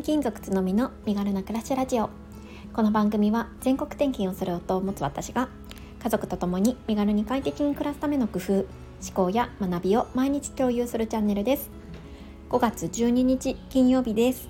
[0.00, 2.08] 転勤族つのみの身軽な暮らしラジオ。
[2.72, 5.50] この番組は全国転勤をする夫を持つ私が
[6.02, 8.64] 家族と共に身軽に快適に暮らすための工夫思
[9.12, 11.70] 考や学びを毎日共有するチャンネルです。
[12.48, 14.48] 5月12日金曜日です。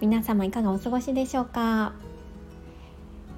[0.00, 1.92] 皆様いかがお過ごしでしょうか？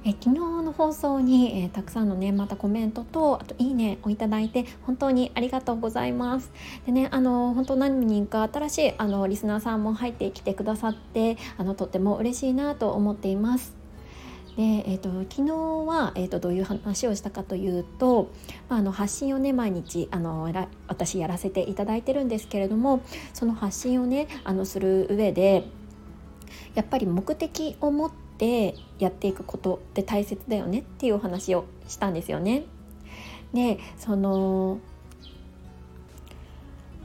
[0.04, 6.50] え昨日の放送に、えー、たくさんのねまたコメントとあといいねをいただいて本当にありがとうございます。
[6.86, 13.82] でねあの本当何人か新しいあのリスナーさんも入ってきてくださってあのとっても嬉しいなと思っています。
[14.56, 15.54] で、えーと、昨日
[15.86, 18.30] は、えーと、どういう話をしたかというと、
[18.68, 20.52] まあ、あの発信をね毎日あの
[20.88, 25.64] 私やらせていただいてるんですけれどもその発信をねあのする上で
[26.74, 32.64] やっぱり目的を持ってやっていくことって大切だよねっていうお話をしたんですよね。
[33.54, 34.80] でその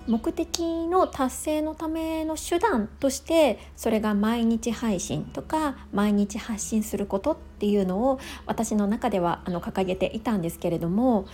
[0.07, 11.27] 目的の達成のための手段としてそれが毎日配信とか毎日発信することっていうのを私の中ではあの掲げていたんですけれども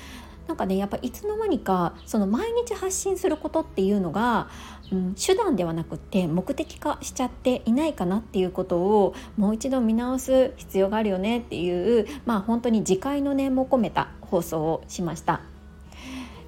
[0.47, 4.49] なんかねやっぱいつの間にかその毎日発信することっていうのが、
[4.91, 15.41] うん、手段ではなくって目的化しちゃっていないかなっていうことをもう一度見直す必要があるよねっていうまあ本当に自戒の念も込めた放送をしました。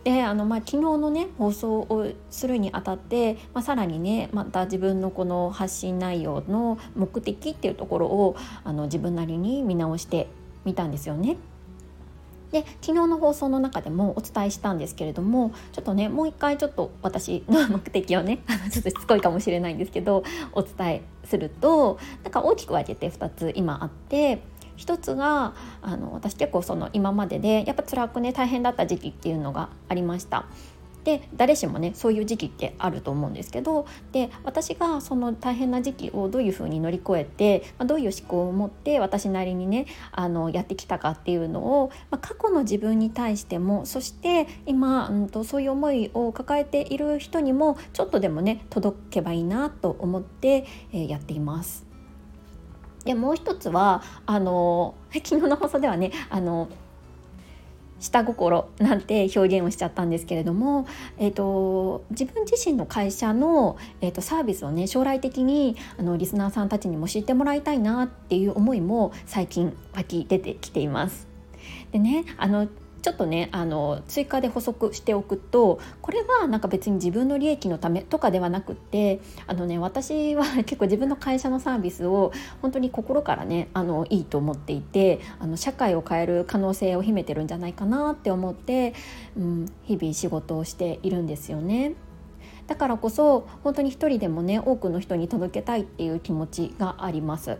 [0.03, 10.27] であのまあ、昨日のね放送をするにあたって、まあ、さらにねまた自分のこの発信内容の目的っていうところをあの自分なりに見直して
[10.63, 11.37] みたんですよね。
[12.51, 18.39] で昨日の放送の中でもお伝えしたんですけれどもちょっとねもう一回ちょっと私の 目的をね
[18.71, 24.41] ちょっとしつこいかもしれないんですけどお伝えするとなんか大きく分けて2つ今あって
[24.77, 30.45] 1つがあの私結構その今まででやっぱ辛くね大変だった時期っていうのがありました。
[31.05, 51.85] で誰しもねそういう時期ってあると思うんですけどで私がその大変な時期をどういうふうに乗り越えて、まあ、どういう思考を持って私なりにねあのやってきたかっていうのを、まあ、過去の自分に対してもそして今、うんと、そういう思いを抱えている人にもちょっとでもね届けばいいなと思って、えー、やっています。
[53.03, 56.67] でもう一つはあの 昨日の放送ではねあの
[58.05, 71.27] 下心なんて表現をしちゃったんですけれども、えーと、自分自身の会社の、えーと、サービスをね将来的にあのリスナーさんたちにも知ってもらいたいなっていう思いも最近湧き出てきています。
[71.91, 72.67] でねあの
[73.05, 82.31] ちょっとねあの追加で補足しておくとこれはなんか別に自分の利益のためとかではなくってあのね私は 結構自分の会社のサービスを
[82.63, 88.95] 本当に心からねあのいいと思っていてあの社会を変える可能性を秘めてるんじゃないかなって思って、
[89.37, 91.93] うん、日々仕事をしているんですよね。
[92.65, 97.59] だからこそ本当に一人でもね多くの人に届けたいっていう気持ちがあります。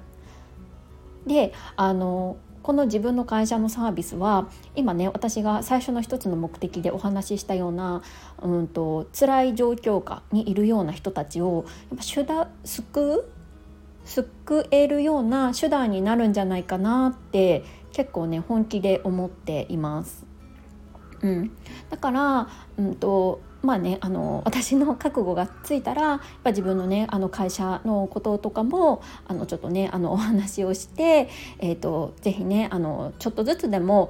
[1.28, 8.02] であのこの自分の会社のサービスは今ね私が最初の一つの目的でお話ししたような
[8.42, 13.26] うんと辛い状況下にいるような人たちをやっぱ手段救う
[14.04, 20.26] 救えるような手段になるんじゃないかなって結構ね本気で思っています。
[21.22, 21.52] うん、
[21.92, 34.10] だから、うんとまあね、あの私の覚悟がついたらやっぱ自分のねあの会社のこととかもあのちょっとねあのお話をして、えーと、ぜひねあのちょっとずつでも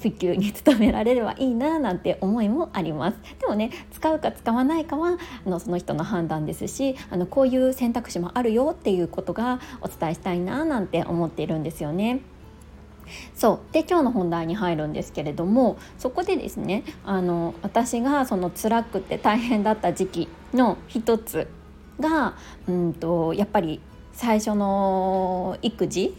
[0.00, 12.20] 普及に努められればいいななんて思いもありますでもね使うか使わないかはあのその人の判断ですしあのこういう選択肢もあるよっていうことがお伝えしたいななんて思っているんですよね。
[13.34, 21.48] そうで今日の本題に入るんですけれどもそこでですねあの私がその辛くて大変だった時期の一つ
[22.00, 22.36] が
[22.68, 23.80] うんとやっぱり
[24.12, 26.14] 最初の育児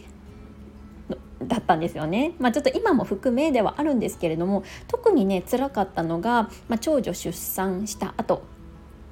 [1.42, 8.42] だったんですよね、まあ、ちょっと今も含めではあるんですけれども特にね辛かったのが、まあ、長女出産した後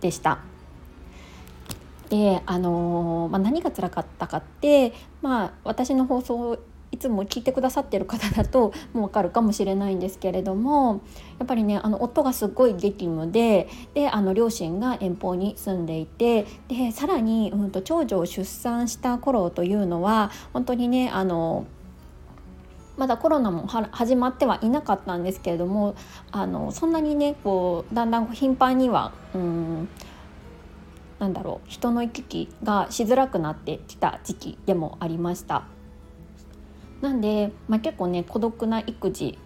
[0.01, 0.39] でした。
[2.11, 6.59] であのー、まあ、何が辛かったかって、まあ、私の放送
[6.91, 11.03] いつも聞いてくださってる方だともう分かるかもしれないんですけれども
[11.39, 21.67] やっぱりねあの夫がすっごい激務でであの両親が遠方に住んでいてでさらに、うんと、長女を出産した頃というのは本当にねあの
[22.97, 25.95] まだコロナも始まってはいなかったんですけれども
[26.33, 29.89] あのそんなにねこうだんだん頻繁にはうん
[31.21, 35.78] なんだろう人の行き来がしづらくなってきた時期でもありました。
[37.01, 39.39] なんで、まあ、結構ね孤独な育児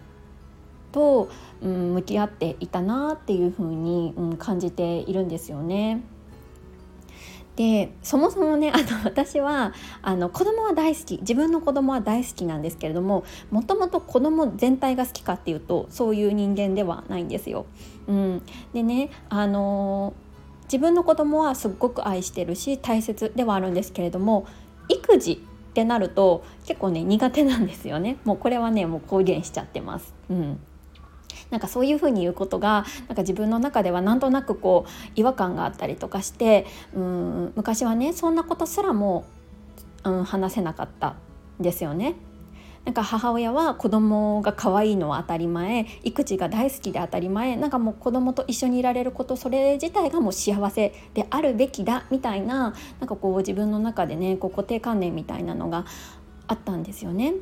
[0.91, 1.29] と、
[1.61, 6.01] うん、向き合っていたなっていうふうに、うん、感じているんですよね。
[7.55, 17.67] でそもそもねあの私はあの子供は大好き自分の子供は大好きなんですけれどももともと子供全体が好きかっていうとそういう人間ではないんですよ。
[18.07, 18.41] うん、
[18.73, 20.13] でねあの
[20.63, 24.47] 自分の子供はすっごく愛してるし大切ではあるんですけれども
[24.89, 30.13] 育児ってなると結構ね苦手なんですよねもうこれはねもう公言しちゃってます。
[30.29, 30.59] うん
[31.49, 36.65] なんかそういうふうに言うことがなんか自分の中ではなんとなくこう違和感があったりとかして
[36.95, 39.25] うん昔はねそんなことすらも、
[40.03, 41.15] うん、話せなかった
[41.59, 42.15] んですよね。
[42.85, 55.85] なんか母親は子供が可愛いのは当たり前育児が大好きで当たり前なんかもう子供と一緒にいられることそれ自体がもう幸せであるべきだみたいななんかこう自分の中でねこう固定観念みたいなのが
[56.47, 57.33] あったんですよね。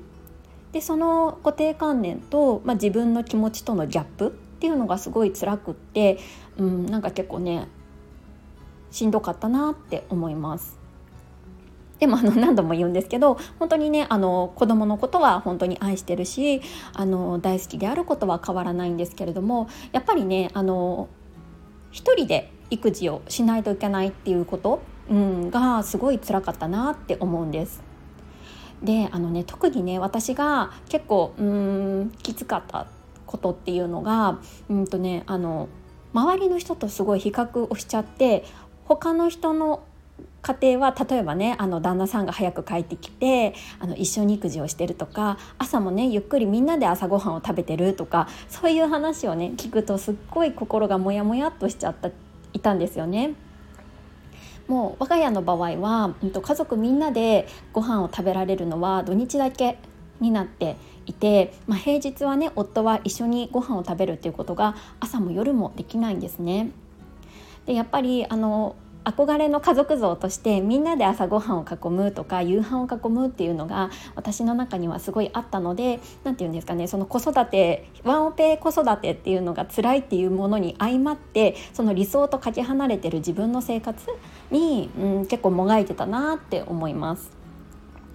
[0.74, 6.18] でその固定観念と、まあ、自分の気持ちとのギャップっていうのがすごい辛くって、
[6.58, 7.68] うん、なんか結構ね
[8.90, 10.81] しんどかったなって思います。
[12.02, 16.62] でもあの何度も言うんですけど本当にねあの子供のことは本当に愛してるし
[16.94, 21.10] あの大好きであることは変わらないんですけれどもやっぱりねあの
[21.92, 24.82] 一人で育児をしないといけないっていうこと、
[25.12, 27.84] うん、がすごい辛かったなって思うんです。
[28.82, 32.88] であのね特にね私が結構うんきつかった
[33.28, 34.40] ことっていうのが
[34.70, 35.70] うんとねあの
[36.14, 38.44] 周りの人とすごい比較をしちゃって
[38.86, 39.84] 他の人の
[40.42, 52.10] 家庭は例えばねあの旦那さんが早く帰ってきてあの一緒に育児をしてるとか朝もねゆっくりみんなで朝ごはんを食べてるとかそういう話をね聞くとすっごい心がモヤモヤっとしちゃった
[52.54, 53.34] いたんですよね。
[54.68, 59.78] もう我が家の場合は、うん、と家族みんなでご飯を食べられるのは土日だけ
[60.22, 66.72] になっていて、まあ、平日はね夫は一緒にご飯を食べるっていうことが朝も夜もできないんですね。
[67.66, 84.06] でやっぱりあの憧れの家族像としてみんなで朝ごはんを囲むとか夕飯を囲むっていうのが私の中にはすごいあったので何て言うんですかねその子育てワンオペ子育てっていうのが辛いっていうものに相まってその理想とかけ離れてる自分の生活
[84.52, 87.32] に、うん、結構もがいてたなって思います。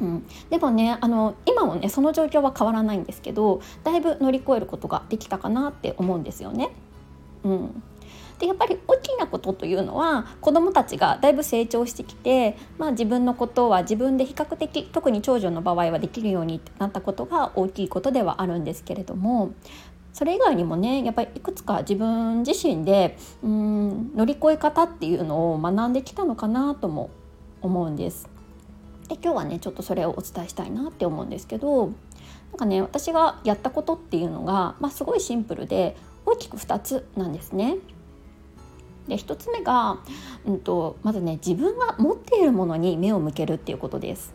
[0.00, 6.70] うん、でもねあの今もねその状況は変わらないんですけどだいぶ乗り越えることができたかなって思うんですよね。
[7.44, 7.82] うん、
[8.38, 19.52] でやっぱり大きなことというのは子どもたちがだいぶ成長してきて、まあ、自分のことは自分で比較的特に長女の場合はできるようになったことが大きいことではあるんですけれども
[20.12, 27.10] それ以外にもねやっぱりいくつか自分自身でうん乗り越え方っていうのを学んできたのかなとも
[27.60, 28.28] 思うんです。
[29.08, 37.76] で今日はねちょっとそれをお伝えしたいなって思うんですけどなんかね私がやったことっていうのが、まあ、すごいシンプルで大きく2つなんですね。
[39.08, 39.98] で1つ目が、
[40.46, 44.34] うんと、まずね自分が持っているものに目を向けるっていうことです。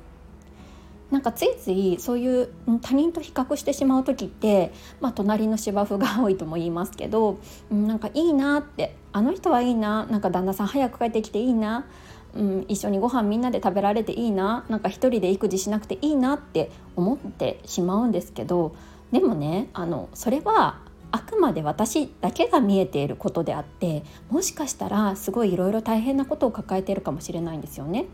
[1.12, 2.50] なんかついついそういう
[2.82, 4.72] 他人と比較してしまう時って、
[5.02, 7.38] まあ、隣の芝生が多いとも言いますけど
[7.70, 11.86] なんかいいなってあの人はいいななんか旦那さん早く帰ってきていいな、
[12.34, 18.74] うん、一緒にご飯みんなで食べられていいななんか一人で育児しなくていいなって思ってしまうんですけど
[19.12, 20.80] でもねあのそれは
[21.12, 28.06] あくまで私だけが見えていることであってもしかしたらすごいいろいろ大変なことを抱えているかもしれないんですよね。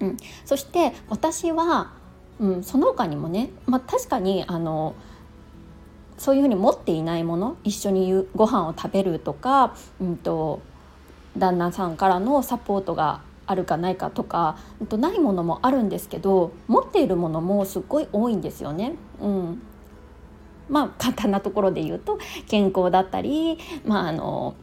[0.00, 1.92] うん、そして私は、
[2.40, 4.94] うん、その他にもね、まあ、確かにあの
[6.18, 10.60] そういうふうに持っていないもの一緒にご飯を食べるとか、うんと、
[11.36, 18.94] 旦那さんからのサポートがあるかないかとか、うん、とないものもあるんですけど持っているものもすっごい多いんですよね。
[19.20, 19.62] うん、
[20.72, 24.56] まあ簡単なところで言うと健康だったり、まあ、あの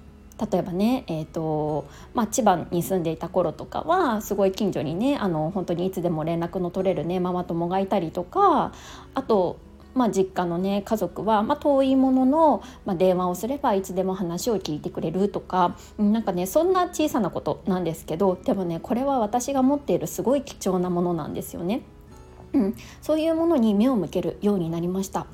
[0.52, 8.74] 例えばね、えーとまあ、千葉に住んでいた頃とかはすごい近所にねあの本当にいつでも連絡の取れるねママ友がいたりとか
[9.14, 9.60] あと、
[9.94, 21.82] まあ、実家のね家族は、まあ、遠いものの、まあ、電話をすればいつでも話を聞いてくれるとかなんかねそんな小さなことなんですけどでもねこれは私が持っているすごい貴重なものなんですよね。
[22.52, 25.28] うん、そういうものに目を向けるようになりました。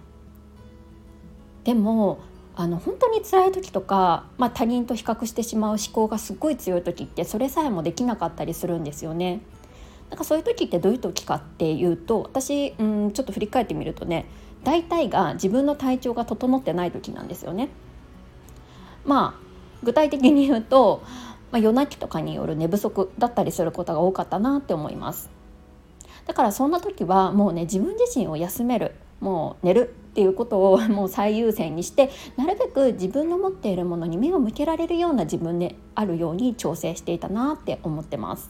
[1.66, 2.20] でも
[2.56, 9.42] あの本当に辛い時とか、まあ、他人と比較してしまう思考がすっごい強い時ってそれさえもできなかったりするんですよね。
[10.10, 14.26] なんかそういう時ってどういう時かっていうと私うんちょっと振り返ってみるとね
[14.64, 17.70] 大体が自分の体調が整ってない時なんですよね。
[19.04, 19.46] まあ
[19.84, 21.02] 具体的に言うと、
[21.52, 25.30] まあ、夜泣きとかによる寝不足だったりすることが多かったなって思います。
[26.26, 38.50] だからそんな時はもうね自分自身を休めるもう寝るっていうことをもう最優先にしてなるべく自分の持っているものに目を向けられるような自分であるように調整していたなって思ってます。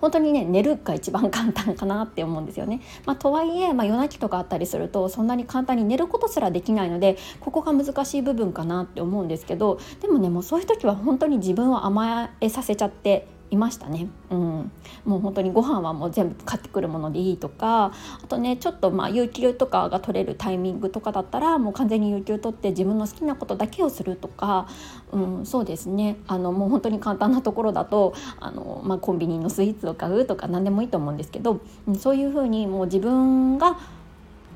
[0.00, 2.80] 本当にね寝るが一番簡単かなって思うんですよね。
[3.04, 14.72] まあ、とはいえ、まあ、夜泣きとかあったりするとそんなに簡単に寝ることすらできないのでここが難しい部分かなって思うんですけどでもねもうそういう時は本当に自分を甘えさせちゃっていましたね、うん、
[15.04, 17.92] もう本当にご飯はもう全部買ってくるものでいいとか
[18.22, 24.66] あとねちょっとまあ有給とかが取れるタイミングとかだったらもう完全に有給取って自分の好きなことだけをするとか、
[25.12, 26.16] うん、そうですね。
[26.26, 33.78] あのもう本当に簡単なところだとあの、まあ、コンビニのスイーツを買うとか何でもいいと思うんですけど、うん、そういうふうにもう自分が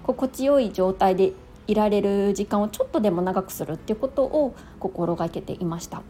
[0.05, 1.33] 心地よい状態で
[1.67, 6.03] いられる時間をちょっとでも長くするっていうことを心がけていました。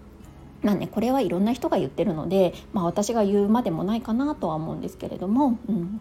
[0.66, 6.00] まあね、これはいろんな人が言ってるので、まあ、私が言うまでもないかなとは思うんですけれども、うん、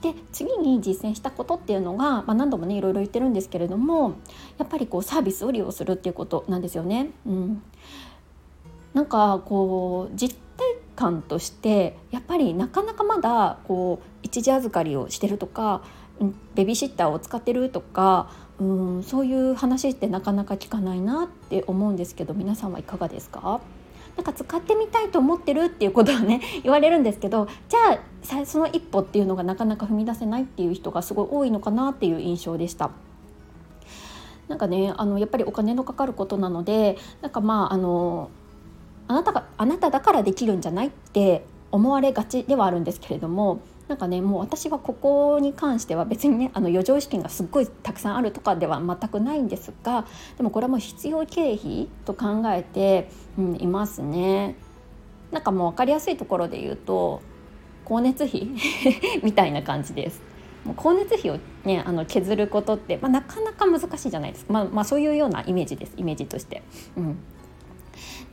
[0.00, 4.14] で次に実践したことっていうのが、まあ、何度もねいろいろ言ってるんですけれども
[4.58, 7.10] やっぱりこうサービスを利用するっていうことなんですよね。
[7.26, 7.62] うん、
[8.94, 15.82] なんかこう実体感としてやっぱりなかなかまだこう一時預かりをしてるとか
[16.54, 23.60] ベビーシッターを使ってるとかうんそういう話ってなかなか聞かないなって思うんですけど皆さんはいかがですか？
[24.16, 28.00] なんか使ってみたいと思ってるっていうことをね 言われるんですけどじゃ
[28.40, 32.90] あその一歩っていうのがなかなか踏み出せないっていう人がすごい多いのかなっていう印象でした。
[34.48, 38.30] なんかねあのやっぱりお金のかかることなのでなんかまああの
[39.08, 54.56] あなたがあなただからできるんじゃないって思われがちではあるんですけれどもなんかねもう私はここに関しては別にね あの余剰資金がすっごいたくさんあるとかでは全くないんですがでもこれはもう必要経費と考えて、うん、いますね。
[55.32, 57.20] なんかもう分かりやすいところで言うと
[57.84, 58.50] 光熱費
[59.22, 60.22] みたいな感じです。
[60.64, 66.62] もう光熱費を、ね、あの削ることって、まあ、なかなか難しいじゃないですか、まあ、まあそういうようなイメージですイメージとして。
[66.96, 67.18] うん、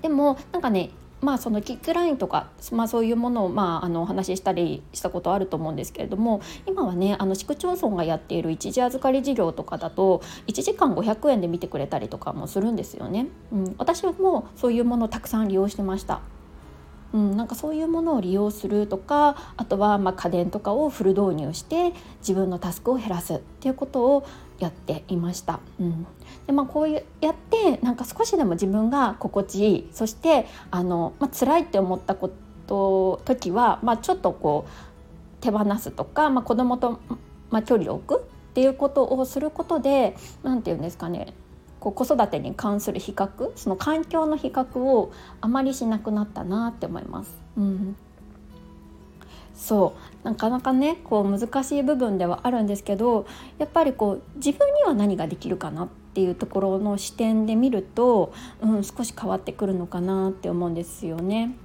[0.01, 0.89] でもなんかね
[1.23, 13.27] まあ、そのキッズラインとか、まあ、そういうものを、まあ、あのお話ししたりしたことあると思うんですけれども今はねあの市区町村がやっている一時預かり事業とかだと1時間500円で見てくれたりとかもするんですよね。
[13.51, 16.21] うん、私もそういうものをたくさん利用してました。
[17.13, 24.25] うん、なんかそういうものを利用するとかあとはまあ家電とかをフル導入して自分のタスクを減らすっていうことを
[24.59, 25.59] やっていました。
[25.79, 26.05] うん、
[26.47, 32.29] でまあ、こうやってなんか少しでも自分が心地いいそしてあの、まあ辛いって思ったこ
[32.67, 36.99] と時は、まあ、ちょっとこう手放すとか、まあ、子供と、
[37.49, 41.33] まあ、距離を置くっていうことをすることで何て言うんですかね
[41.79, 47.41] こう子育てに関する比較その環境の比較をあまりしなくなったなって思います。
[47.57, 47.97] うん
[49.53, 53.25] そうなかなかねこう難しい部分ではあるんですけど
[53.57, 61.55] やっぱりこう自分には何ができるかなっていうところの視点で見ると、うん、少し変わってくるのかなって思うんですよね。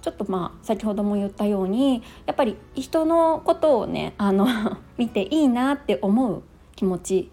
[0.00, 4.46] ちょっとまあ先ほども言ったようにやっぱり人のことをねあの
[4.98, 6.42] 見ていいなって思う
[6.76, 7.30] 気持ち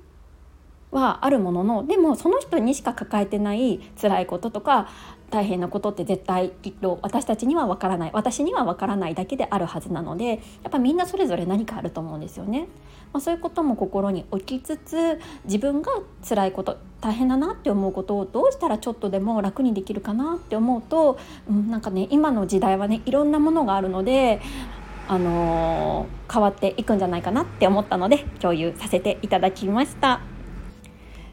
[0.92, 4.90] はあるもののでもその人にしか抱えてない辛いこととか
[5.30, 10.40] 大変なことって絶対きっと私たちにはわからない私にはわからないだけであるはずなのでやっ
[10.72, 12.68] ぱみんなそれぞれ何かあると思うんですよね。
[13.14, 15.92] まあ、そういうことも心に置きつつ自分が
[16.28, 21.20] 辛いこと大変だなって思うことをどうしたらちょっとでも楽にできるかなって思うと、
[21.50, 24.40] うん、なんかね今の時代はねいろんなものがあるので
[25.10, 30.31] あのー、変わっていくんじゃないかなって思ったので共有させていただきました。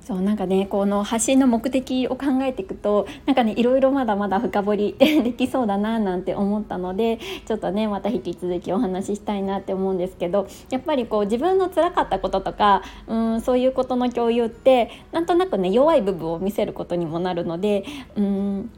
[0.09, 17.85] そうなんかねこの発信の目的を考えていくとなんかねいろいろまだまだ深掘り できそうだななんて思ったのでちょっとねまた引き続きお話ししたいなって思うんですけどやっぱりこう自分の辛かったこととかうんそういうことの共有ってなんとなくね弱い部分を見せることにもなるので
[18.17, 18.71] うん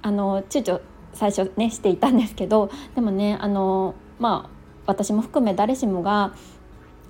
[0.00, 0.80] あの躊躇
[1.12, 4.50] 最初ねしていたんですけどでもねあのまあ
[4.86, 6.32] 私も含め誰しもが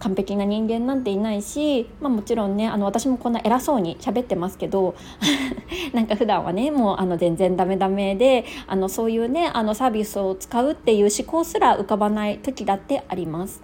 [0.00, 4.96] 完璧な人間なんていないし、まあ、もちろんねあの私もこんな偉そうに喋ってますけど
[5.92, 13.62] なんか普段はねもうあの全然ダメダメであのそういうねあのサービスを使うっていう思考すら浮かばない時だってあります。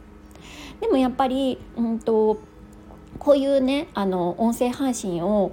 [0.81, 2.37] でもやっぱり、うんと、
[3.19, 5.53] こういうねあの音声配信を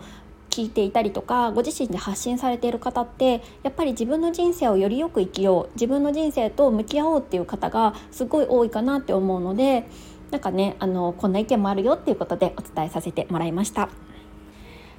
[0.50, 9.88] 聞いていたりとかご自身で発信されている方ってやっぱり自分の人生をよりよく生きよう自分の人生と向き合おうっていう方がすごい多いかなって思うので
[10.34, 13.88] なんかねあのこんな意見もあるよっていうことでお伝えさせてもらいました。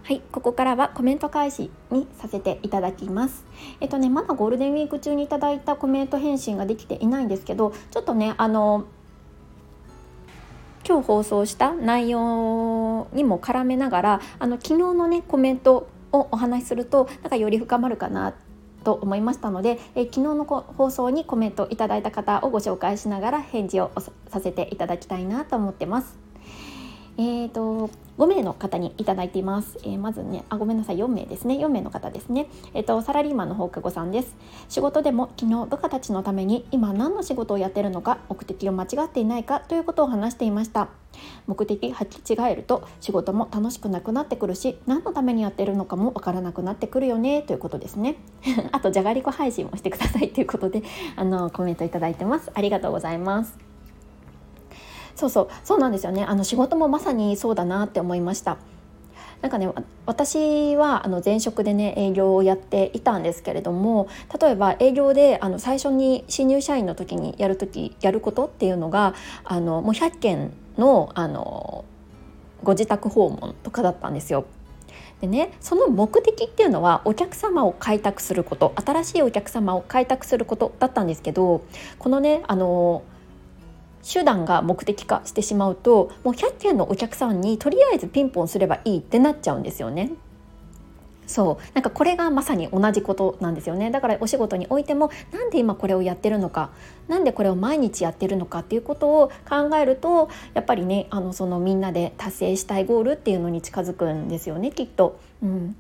[0.05, 3.45] はい、ここからはコメント開始にさせていただきます。
[3.81, 8.85] えっとね、まだゴールデンウィーク中にいただいたコメント返信ができていないんですけど、ちょっとね、あの、
[10.87, 18.35] 今日放送した内容にも絡めながら、あの、昨日のね、コメントをお話しすると、なんかより深まるかな
[18.85, 23.91] と思いましたので、え、昨日の放送にコメントいただいた方をご紹介しながら返事を
[24.29, 26.19] させていただきたいなと思ってます。
[27.17, 30.97] えーと、5名の方にいただいています、えー、まずねあごめんなさい。
[30.97, 31.57] 4名ですね。
[31.57, 32.49] 4名の方ですね。
[32.75, 34.35] えっ、ー、とサラリーマンの放課後さんです。
[34.69, 40.89] 仕事でも昨日部下たちのために今何の仕事をやってるのか目的を間違っていないかということを話していました。
[41.47, 48.17] 目的履き違えると仕事も楽しくなくなってくるし何のためにやってるのかもわからなくなってくるよねということですね。
[48.73, 50.83] あとじゃがりこ配信もしてくださいということで
[51.17, 52.51] あのコメントいただいてます。
[52.55, 53.74] ありがとうございます。
[55.15, 55.49] そうそう。
[55.63, 56.25] そうなんですよね。
[56.25, 58.57] あの仕事もまさにそうだなって思いました。
[59.45, 59.69] なんかね
[60.07, 64.09] 私はあの前職でね営業をやっていたんですけれども
[64.41, 71.85] 例えば営業であの最初に新入社員の時にやる時やることっていうのがあのもう100件のあの
[72.63, 74.47] ご自宅訪問とかだったんですよ。
[75.21, 81.63] でねその目的っていうのはお客様を開拓すること新しいお客様を開拓することだったんですけど
[81.99, 83.03] このねあの
[84.05, 90.13] 手段が目的化してしまうともう100件のお客さんにとりあえずピンポンすればいいってなっちゃうんですよね。
[91.27, 96.71] そうなんかこれがまさに同じことなんですよねだからお仕事においてもなんで今これをやってるのか
[97.09, 105.19] なんでこれを毎日やってるのかっていうことを考えるとやっぱりねあのそのみんなで達成したいゴールっていうのに近づくんですよねきっと。
[105.45, 105.77] うん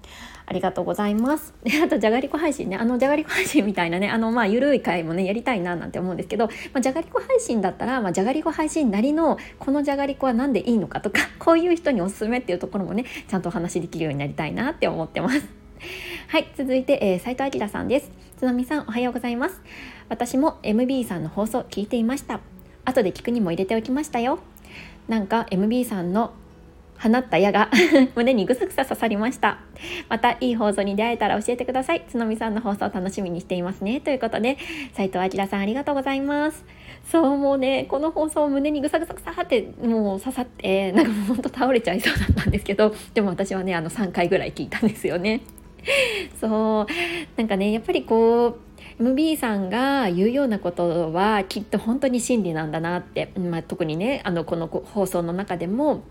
[0.46, 1.54] ありがとうございます。
[1.62, 15.48] で あとじゃがりこ配信ねあのじゃがりこ配信みたいなねあのまあゆるい回もねやりたいななんて思うんですけど、まあ、じゃがりこ配信だったら、まあ、じゃがりこ配信なりのこのじゃがりこは何でいいのかとか こういう人におすすめっていうところもねちゃんとお話しできるようになりたいなって思ってます。
[16.28, 18.10] はい、続いて、えー、斉藤明さんです。
[18.36, 19.62] つのみさん、おはようございます。
[20.08, 22.40] 私も MB さんの放送聞いていました。
[22.84, 24.38] 後で聞くにも入れておきましたよ。
[25.08, 26.32] なんか MB さんの
[27.04, 27.68] 放った矢が
[28.16, 29.58] 胸にぐすぐさ刺さりました。
[30.08, 32.02] またいい放送に出会えたら教えてください。
[32.08, 34.00] つのみさんの放送楽しみにしていますね。
[34.00, 34.56] ということで
[34.94, 36.64] 斉藤明さんありがとうございます。
[37.04, 45.42] そうもうねこの放送胸にぐさぐさぐさってもう刺さってなんかもうほんと倒れちゃいそうだったんですけどでも私はねあの3回ぐらい聞いたんですよね。
[46.40, 46.92] そう
[47.36, 48.56] なんかねやっぱりこ
[48.98, 56.02] う MB さんが言うようなことはきっと本当に真理なんだなって、まあ、特にねあのこの放送の中でも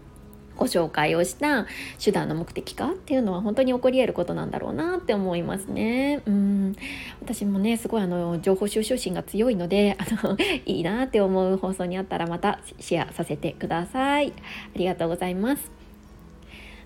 [0.55, 1.65] ご紹介をした
[2.03, 6.21] 手段の目的かっていうのは本当に起こり得ることなんだろうなって思いますね。
[6.25, 6.75] うん
[7.21, 14.29] 私もねすごいあの情報収集心が強いので あのいいなって思う放送にあったらまたシェアさせてください。
[14.29, 15.71] ありがとうございます。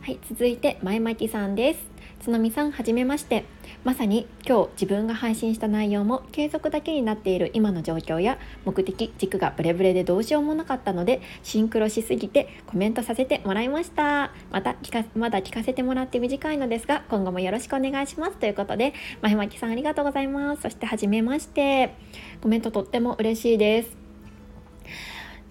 [0.02, 1.97] はい、続いて前巻さんです。
[2.20, 3.46] つのみさんはじめまして。
[3.84, 14.34] まさに今日自分が配信した内容も継続だけになっている今の状況や目的軸がブレブレでどうしようもなかったのでシンクロしすぎてコメントさせてもらいました。
[14.52, 18.38] また聞かまだ聞かせてもらって短いのですが今後もよろしくお願いします。
[18.38, 20.64] ということでまひまきさんありがとうございます。
[20.64, 21.94] そしてはじめまして。
[22.42, 23.96] コメントとっても嬉しいです。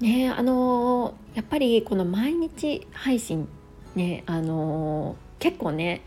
[0.00, 3.48] ねあのー、やっぱりこの毎日配信
[3.94, 6.02] ねあのー、結構ね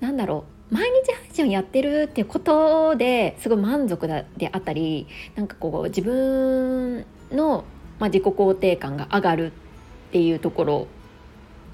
[0.00, 0.74] なんだろう。
[0.74, 7.64] 毎日配信をやってるっていうことですごい満足だであったりなんかこう自分の、
[7.98, 9.52] まあ、自己肯定感が上がるっ
[10.12, 10.86] ていうところ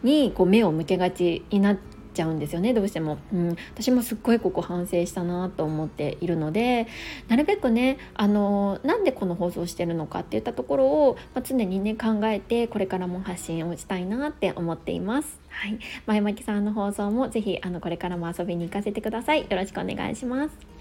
[0.02, 1.76] にこう目を向けがちになっ
[2.16, 6.86] ちゃうんですよねどうしても、うん、私もすっごいここ反省したなと思っているので
[7.28, 15.38] なるべくねあのなんでこの放送してるのかっていったところを、まあ、常にね考えてこれからも発信をしたいなって思っています。
[15.48, 19.42] はい、前巻さんの放送もぜひあのこれからも遊びに行かせてください。
[19.42, 20.76] よろしくお願いします。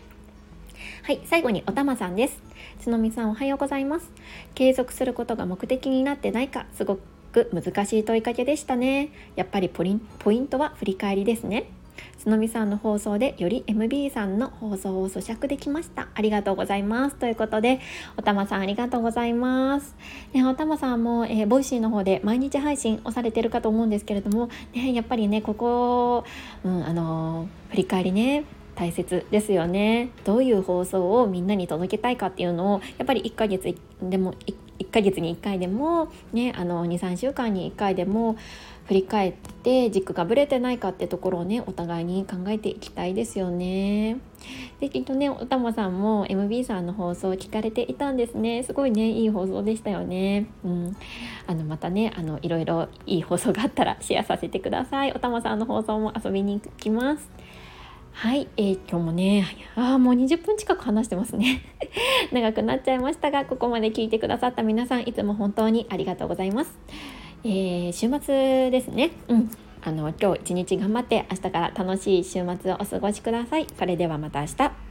[1.03, 2.41] はい、最後におたまさんです。
[2.79, 4.11] つのみさんおはようございます。
[4.53, 9.09] 継続することが目的になってないか、すごくく難しい問いかけでしたね。
[9.35, 11.69] やっぱりポリンポイントは振り返りですね。
[12.17, 16.07] つのみさんの放送でより MB さんの放送を咀嚼できました。
[16.13, 17.15] ありがとうございます。
[17.17, 17.79] ということで
[18.17, 19.95] おたまさんありがとうございます。
[20.33, 26.23] ねおたまさんも、えー、 Voicy の方で毎日配信をされてるかと思うんですけれどもねやっぱりねここ、
[26.63, 28.45] うん、あのー、振り返りね
[28.75, 34.33] 大切ですよねどういう放送をみんなに届けたいかっていうのをやっぱり1ヶ月でも
[34.79, 38.37] 1ヶ月に1回でも、ね、23週間に1回でも
[38.87, 39.33] 振り返っ
[39.63, 44.17] て軸がぶれてないかってところをねお互いに考えていきたいですよね。
[44.79, 50.45] できっとねおたまさんも MB さんの放送を聞かれていたんですねすごいねいい放送でしたよね。
[50.63, 50.95] うん、
[51.47, 55.11] あのまたねあのいろいろいい放送があったらシェアさせてください。
[55.13, 57.29] おたまさんの放送も遊びに行きます。
[58.15, 61.61] はい、えー、今日もねあもう20分近く話してますね。
[62.31, 66.73] 長くなっちゃいましたがここまで聞いてくださった皆さんいつも本当にありがとうございます、
[67.43, 69.11] えー、週末ですね。
[69.27, 69.51] うん。
[69.83, 73.67] あの今日一日頑張って明日から楽しい週末をお過ごしください。
[73.77, 74.84] それではまた明日。